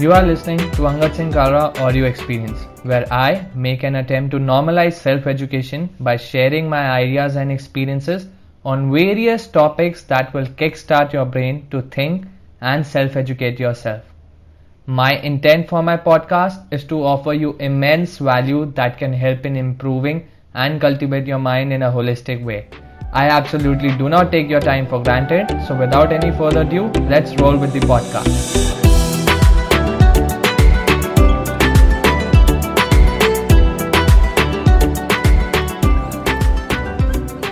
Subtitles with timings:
[0.00, 4.38] You are listening to Angad Singh Kalra Audio Experience, where I make an attempt to
[4.38, 8.26] normalize self education by sharing my ideas and experiences
[8.64, 12.24] on various topics that will kickstart your brain to think
[12.62, 14.02] and self educate yourself.
[14.86, 19.54] My intent for my podcast is to offer you immense value that can help in
[19.54, 22.68] improving and cultivate your mind in a holistic way.
[23.12, 26.86] I absolutely do not take your time for granted, so without any further ado,
[27.16, 28.79] let's roll with the podcast.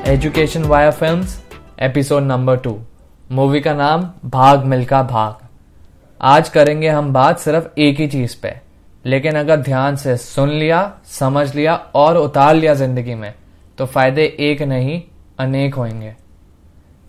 [0.09, 1.27] Education via film
[1.83, 2.71] episode number two
[3.31, 5.35] movie का नाम भाग मिल्का भाग.
[6.21, 8.55] आज करेंगे हम बात सिर्फ़ एक ही चीज़ पे,
[9.05, 13.33] लेकिन अगर ध्यान से सुन लिया, समझ लिया और उतार लिया ज़िंदगी में
[13.79, 15.01] तो फ़ायदे एक नहीं,
[15.39, 16.15] अनेक होंगे.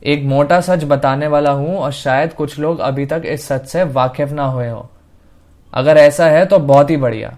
[0.03, 3.83] एक मोटा सच बताने वाला हूँ और शायद कुछ लोग अभी तक इस सच से
[3.83, 4.89] वाकिफ ना हुए हो.
[5.73, 7.37] अगर ऐसा है तो बहुत ही बढ़िया।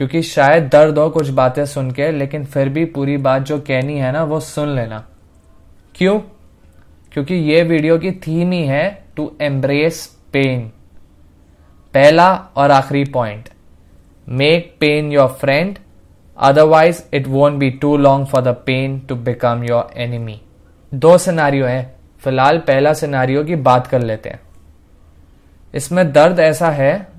[0.00, 3.98] क्योंकि शायद दर्द हो कुछ बातें सुन के लेकिन फिर भी पूरी बात जो कहनी
[3.98, 5.04] है ना, वो सुन लेना।
[5.94, 6.18] क्यों?
[7.12, 10.60] क्योंकि ये वीडियो की थीम ही है टू एम्ब्रेस पेन
[11.94, 13.48] पहला और आखिरी point
[14.28, 15.78] make pain your friend
[16.38, 20.40] otherwise it won't be too long for the pain to become your enemy
[20.94, 24.40] दो सिनारियो है। फ़िलहाल पहला सिनारियो की बात कर लेते हैं।
[25.74, 27.09] इसमें दर्द ऐसा है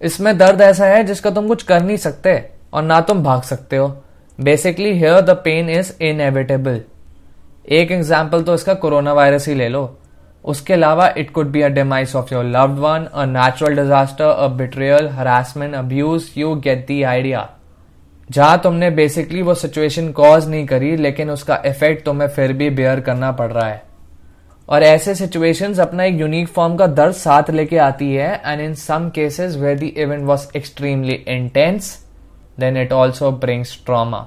[0.00, 2.42] इसमें दर्द ऐसा है जिसका तुम कुछ कर नहीं सकते
[2.72, 3.88] और ना तुम भाग सकते हो।
[4.38, 6.80] Basically here the pain is inevitable
[7.70, 9.98] एक एग्ज़ाम्पल तो इसका कोरोना वायरस ही ले लो।
[10.44, 14.48] उसके अलावा it could be a demise of your loved one a natural disaster a
[14.56, 17.48] betrayal harassment abuse you get the idea
[18.30, 23.00] जहाँ तुमने बेसिकली वो सिचुएशन कॉज नहीं करी, लेकिन उसका इफ़ेक्ट तुम्हें फिर भी बेयर
[23.00, 23.82] करना पड़ रहा है।
[24.68, 28.74] और ऐसे सिचुएशंस अपना एक यूनिक फॉर्म का दर्द साथ लेके आती है and in
[28.74, 31.98] some cases where the event was extremely intense
[32.60, 34.26] then it also brings trauma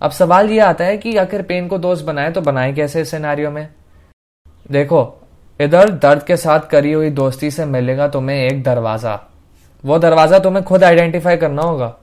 [0.00, 3.10] अब सवाल ये आता है कि आखिर पेन को दोस्त बनाए तो बनाए कैसे इस
[3.10, 3.68] सिनारियो में?
[4.70, 5.00] देखो,
[5.60, 9.18] इधर दर्द के साथ करी हुई दोस्ती से मिलेगा तुम्हें एक दरवाज़ा।
[9.84, 11.94] वो दरवाज़ा तुम्हें खुद आइडेंटिफाई करना होगा।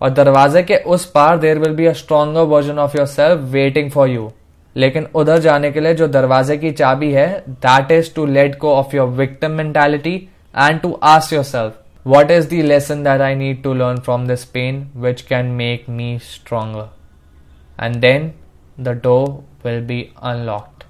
[0.00, 4.08] और दरवाजे के उस पार there will be a stronger version of yourself waiting for
[4.08, 4.30] you
[4.76, 8.72] लेकिन उधर जाने के लिए जो दरवाजे की चाबी है that is to let go
[8.74, 10.14] of your victim mentality
[10.54, 14.44] and to ask yourself what is the lesson that I need to learn from this
[14.50, 18.32] pain which can make me stronger and then
[18.78, 19.18] the door
[19.64, 20.84] will be unlocked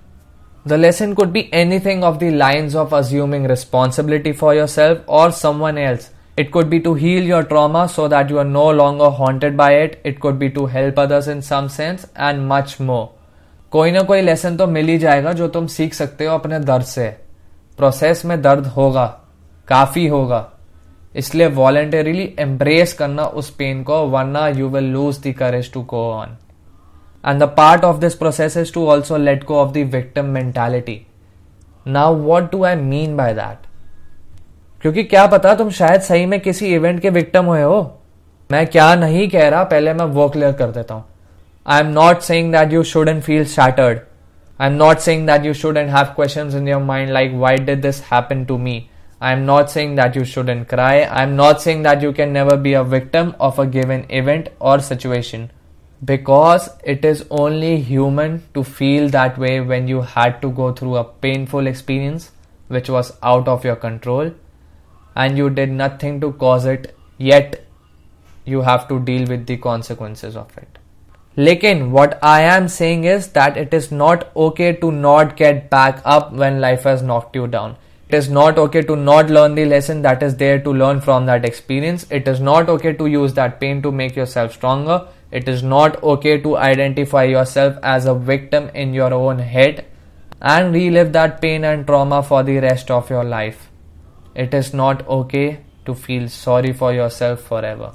[0.67, 1.49] the lesson could be
[1.81, 6.79] anything of the lines of assuming responsibility for yourself or someone else it could be
[6.79, 10.39] to heal your trauma so that you are no longer haunted by it it could
[10.39, 13.18] be to help others in some sense and much more
[13.73, 16.85] कोई ना कोई lesson तो मिल ही जाएगा जो तुम सीख सकते हो अपने दर्द
[16.85, 17.09] से।
[17.79, 19.07] प्रोसेस में दर्द होगा,
[19.69, 20.49] काफ़ी होगा।
[21.15, 26.11] इसलिए वॉलेंटरीली एम्ब्रेस करना उस पेन को, वरना you will lose the courage to go
[26.13, 26.37] on
[27.25, 31.01] and the part of this process is to also let go of the mentality
[31.87, 33.67] now what do I mean by that
[34.83, 37.81] क्योंकि क्या पता तुम शायद सही में किसी इवेंट के विक्टिम हुए हो।
[38.51, 41.05] मैं क्या नहीं कह रहा, पहले मैं वो क्लियर कर देता हूँ।
[41.71, 44.07] I'm not saying that you shouldn't feel shattered.
[44.59, 48.01] I'm not saying that you shouldn't have questions in your mind like, why did this
[48.01, 48.89] happen to me?
[49.21, 51.03] I'm not saying that you shouldn't cry.
[51.03, 54.81] I'm not saying that you can never be a victim of a given event or
[54.81, 55.51] situation.
[56.03, 60.97] Because it is only human to feel that way when you had to go through
[60.97, 62.31] a painful experience
[62.69, 64.33] which was out of your control
[65.15, 67.63] and you did nothing to cause it, yet
[68.47, 70.78] you have to deal with the consequences of it.
[71.39, 76.03] Lekin, what I am saying is that it is not okay to not get back
[76.05, 77.77] up when life has knocked you down.
[78.09, 81.27] It is not okay to not learn the lesson that is there to learn from
[81.27, 82.09] that experience.
[82.11, 85.07] It is not okay to use that pain to make yourself stronger.
[85.31, 89.87] It is not okay to identify yourself as a victim in your own head
[90.43, 93.71] and relive that pain and trauma for the rest of your life.
[94.35, 97.93] It is not okay to feel sorry for yourself forever.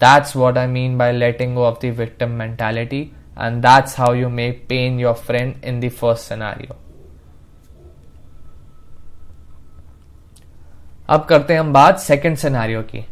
[0.00, 4.28] That's what I mean by letting go of the victim mentality, and that's how you
[4.30, 6.76] make pain your friend in the first scenario.
[11.08, 13.04] अब करते हैं हम बात second scenario की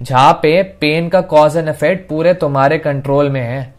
[0.00, 3.74] जहाँ पे pen का cause and effect पूरे तुम्हारे कंट्रोल में है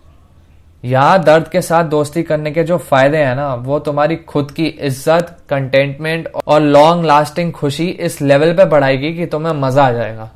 [0.84, 4.66] यहाँ दर्द के साथ दोस्ती करने के जो फ़ायदे हैं ना वो तुम्हारी खुद की
[4.66, 10.30] इज़्ज़त कंटेंटमेंट और लॉन्ग लास्टिंग खुशी इस लेवल पे बढ़ाएगी कि तुम्हें मज़ा आ जाएगा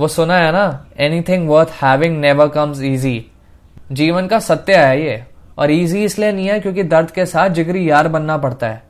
[0.00, 0.64] वो सुना है ना
[0.98, 3.14] anything worth having never comes easy
[3.92, 5.22] जीवन का सत्य है ये,
[5.58, 8.82] और इजी इसलिए नहीं है क्योंकि दर्द के साथ जिगरी यार बनना पड़ता है।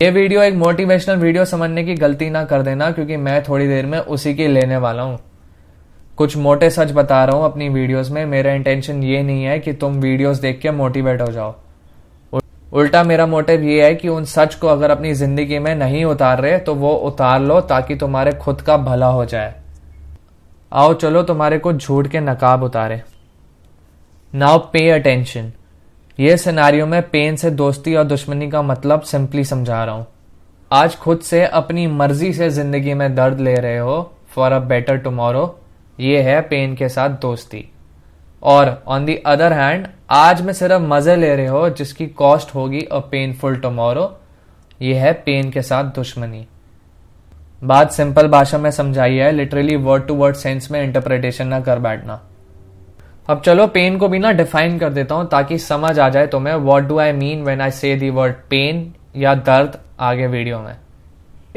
[0.00, 3.86] ये वीडियो एक मोटिवेशनल वीडियो समझने की गलती ना कर देना, क्योंकि मैं थोड़ी देर
[3.86, 5.18] में उसी की लेने वाला हूँ।
[6.18, 9.72] कुछ मोटे सच बता रहा हूँ अपनी वीडियोस में, मेरा इंटेंशन ये नहीं है कि
[9.74, 11.54] तुम वीडियोस देख के मोटिवेट हो जाओ।
[12.72, 16.40] उल्टा मेरा मोटिव ये है कि उन सच को अगर अपनी ज़िंदगी में नहीं उतार
[16.40, 19.54] रहे तो वो उतार लो ताकि तुम्हारे खुद का भला हो जाए।
[20.72, 23.00] आओ चलो तुम्हारे को झूठ के नकाब उतारे।
[24.32, 25.52] नाउ पे अटेंशन
[26.18, 30.06] ये सिनारियों में पेन से दोस्ती और दुश्मनी का मतलब सिंपली समझा रहा हूँ।
[30.70, 34.96] आज खुद से अपनी मर्ज़ी से ज़िंदगी में दर्द ले रहे हो फॉर अ बेटर
[34.98, 35.44] टुमारो
[35.98, 37.64] ये है पेन के साथ दोस्ती।
[38.42, 42.80] और ऑन दी अदर हैंड आज में सिर्फ़ मज़े ले रहे हो जिसकी कॉस्ट होगी
[42.82, 44.12] अ पेनफुल टुमारो
[44.80, 46.46] ये है पेन के साथ दुश्मनी।
[47.64, 51.78] बात सिंपल भाषा में समझाई है literally word to word sense में इंटरप्रिटेशन ना कर
[51.78, 52.20] बैठना।
[53.28, 56.54] अब चलो पेन को भी ना डिफाइन कर देता हूँ ताकि समझ आ जाए तुम्हें
[56.54, 60.74] what do I mean when I say word pain या दर्द आगे वीडियो में।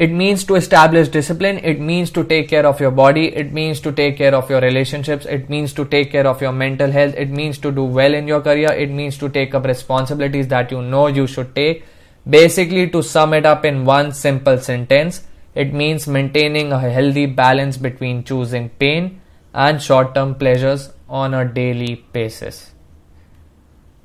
[0.00, 3.82] It means to establish discipline it means to take care of your body it means
[3.84, 7.16] to take care of your relationship it means to take care of your mental health
[7.18, 10.72] it means to do well in your career it means to take up responsibilities that
[10.72, 11.84] you know you should take
[12.26, 15.24] basically to sum it up in one simple sentence
[15.60, 19.06] it means maintaining a healthy balance between choosing pain
[19.54, 22.56] and short term pleasures on a daily basis.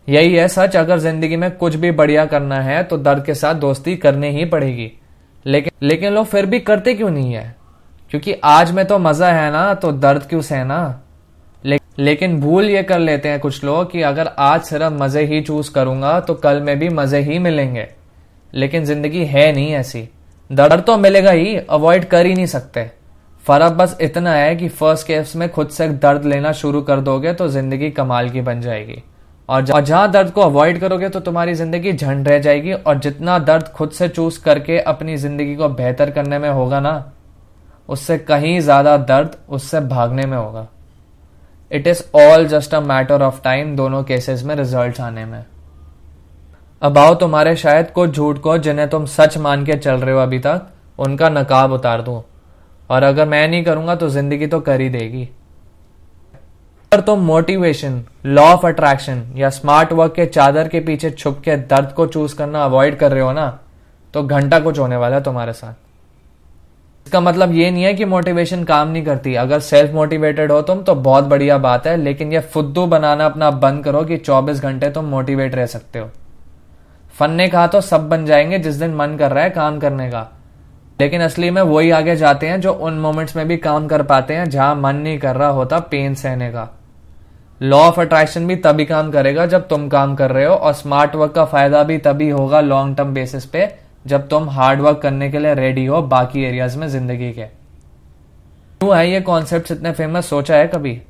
[0.08, 3.56] यही है सच अगर ज़िंदगी में कुछ भी बढ़िया करना है तो दर्द के साथ
[3.56, 4.92] दोस्ती करनी ही पड़ेगी।
[5.46, 7.56] लेकिन लेकिन लोग फिर भी करते क्यों नहीं है?
[8.12, 11.02] क्योंकि आज में तो मज़ा है ना तो दर्द क्यों सहना?
[11.66, 15.42] ले, लेकिन भूल ये कर लेते हैं कुछ लोग कि अगर आज सिर्फ़ मज़े ही
[15.42, 17.88] चूज़ करूँगा तो कल में भी मज़े ही मिलेंगे।
[18.54, 20.08] लेकिन ज़िंदगी है नहीं ऐसी।
[20.54, 22.90] दर्द तो मिलेगा ही अवॉइड कर ही नहीं सकते।
[23.44, 27.34] फ़र्क बस इतना है कि फ़र्स्ट केस में खुद से दर्द लेना शुरू कर दोगे
[27.34, 29.02] तो ज़िंदगी कमाल की बन जाएगी।
[29.50, 33.68] और जहाँ दर्द को अवॉइड करोगे तो तुम्हारी ज़िंदगी झंड रह जाएगी और जितना दर्द
[33.70, 37.12] खुद से चूज़ करके अपनी ज़िंदगी को बेहतर करने में होगा ना,
[37.90, 40.68] उससे कहीं ज़्यादा दर्द उससे भागने में होगा।
[41.72, 45.44] It is all just a matter of time दोनों केसेस में रिज़ल्ट आने में।
[46.84, 50.20] अब आओ तुम्हारे शायद कुछ झूठ को जिन्हें तुम सच मान के चल रहे हो
[50.22, 50.62] अभी तक,
[51.00, 52.22] उनका नकाब उतार दूँ।
[52.90, 55.24] और अगर मैं नहीं करूँगा तो ज़िंदगी तो कर ही देगी।
[56.92, 61.56] अगर तुम मोटिवेशन लॉ ऑफ़ अट्रैक्शन या स्मार्ट वर्क के चादर के पीछे छुप के
[61.58, 63.48] दर्द को चूज़ करना अवॉइड कर रहे हो ना
[64.14, 65.74] तो घंटा कुछ होने वाला है तुम्हारे साथ।
[67.08, 70.82] इसका मतलब ये नहीं है कि मोटिवेशन काम नहीं करती। अगर सेल्फ मोटिवेटेड हो तुम
[70.82, 74.90] तो बहुत बढ़िया बात है, लेकिन ये फुद्दू बनाना अपना बंद करो कि 24 घंटे
[74.92, 76.10] तुम मोटिवेट रह सकते हो।
[77.14, 80.10] फन ने कहा तो सब बन जाएँगे, जिस दिन मन कर रहा है काम करने
[80.12, 80.30] का।
[81.02, 84.34] लेकिन असली में वही आगे जाते हैं जो उन मोमेंट्स में भी काम कर पाते
[84.34, 86.70] हैं, जहाँ मन नहीं कर रहा होता पेन सहने का।
[87.62, 91.16] लॉ ऑफ़ अट्रैक्शन भी तभी काम करेगा जब तुम काम कर रहे हो, और स्मार्ट
[91.16, 93.70] वर्क का फ़ायदा भी तभी होगा लॉन्ग टर्म बेसिस पे,
[94.08, 97.44] जब तुम हार्ड वर्क करने के लिए रेडी हो बाकी एरियाज़ में ज़िंदगी के।
[98.82, 101.02] क्यों है ये कॉन्सेप्ट इतने फ़ेमस सोचा है कभी?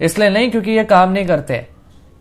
[0.00, 1.66] इसलिए नहीं, क्योंकि ये काम नहीं करते।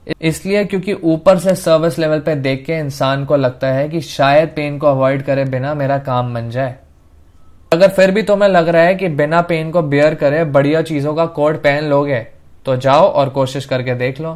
[0.07, 4.49] इसलिए क्योंकि ऊपर से सर्विस लेवल पे देख के इंसान को लगता है कि शायद
[4.49, 6.75] पेन को अवॉइड करे बिना मेरा काम बन जाए।
[7.73, 11.13] अगर फिर भी तुम्हें लग रहा है कि बिना पेन को बियर करे बढ़िया चीज़ों
[11.15, 12.19] का कोड पहन लोगे
[12.65, 14.33] तो जाओ और कोशिश करके देख लो।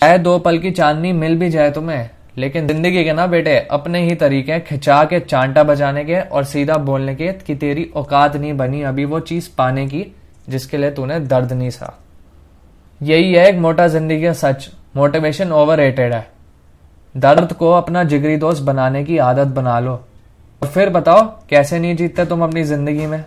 [0.00, 4.04] शायद दो पल की चांदनी मिल भी जाए तुम्हें, लेकिन ज़िंदगी के ना बेटे, अपने
[4.04, 8.56] ही तरीके खिंचा के चांटा बजाने के और सीधा बोलने के कि तेरी औकात नहीं
[8.56, 10.06] बनी अभी वो चीज़ पाने की,
[10.48, 11.98] जिसके लिए तूने दर्द नहीं सा
[13.04, 16.26] यही है एक मोटा ज़िंदगी का सच। मोटिवेशन ओवर रेटेड है।
[17.14, 19.92] दर्द को अपना जिगरी दोस्त बनाने की आदत बना लो।
[20.62, 23.24] और फिर बताओ, कैसे नहीं जीतते तुम अपनी ज़िंदगी में?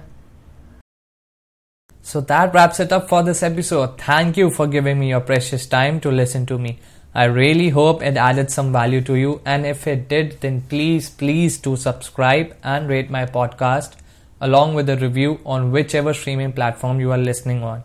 [2.05, 5.69] So that wrap set up for this episode thank you for giving me your precious
[5.71, 6.75] time to listen to me
[7.15, 11.09] I really hope it added some value to you and if it did then please
[11.19, 13.99] please to subscribe and rate my podcast
[14.41, 17.83] along with review on whichever streaming platform you are listening on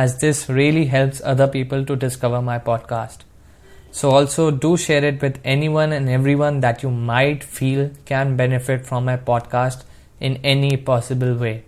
[0.00, 3.20] as this really helps other people to discover my podcast.
[3.90, 8.84] So, also do share it with anyone and everyone that you might feel can benefit
[8.84, 9.84] from my podcast
[10.20, 11.64] in any possible way.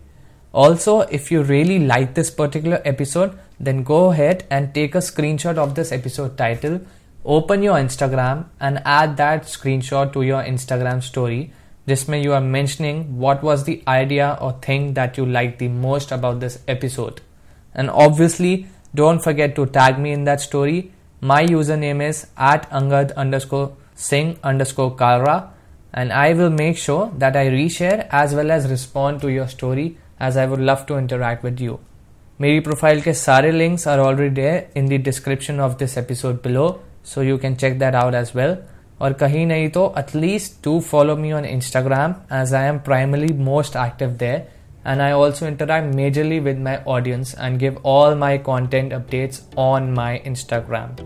[0.53, 5.57] Also, if you really like this particular episode, then go ahead and take a screenshot
[5.57, 6.81] of this episode title,
[7.25, 11.51] open your Instagram, and add that screenshot to your Instagram story.
[11.87, 15.69] This may you are mentioning what was the idea or thing that you liked the
[15.69, 17.23] most about this episode.
[17.76, 20.92] And obviously, don't forget to tag me in that story.
[21.22, 25.50] My username is at angad underscore sing underscore kalra
[25.94, 29.98] and I will make sure that I reshare as well as respond to your story
[30.20, 31.80] as I would love to interact with you.
[32.42, 36.68] मेरी profile के सारे links are already there in the description of this episode below
[37.14, 38.58] so you can check that out as well
[39.02, 43.76] और कहीं नहीं तो at least to follow me on Instagram as I am primarily most
[43.86, 44.48] active there
[44.85, 49.93] and I also interact majorly with my audience and give all my content updates on
[49.93, 50.99] my Instagram.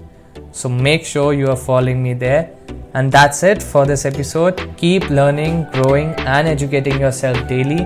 [0.53, 2.55] So make sure you are following me there.
[2.95, 4.77] And that's it for this episode.
[4.77, 7.79] Keep learning, growing, and educating yourself daily.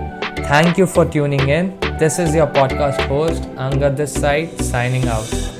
[0.49, 1.79] Thank you for tuning in.
[1.97, 5.56] This is your podcast host, Angad this side, signing out.